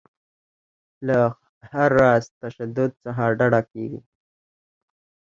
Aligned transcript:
له 1.07 1.19
هر 1.71 1.89
راز 2.01 2.23
تشدد 2.41 2.91
څخه 3.03 3.23
ډډه 3.37 3.61
کیږي. 3.71 3.99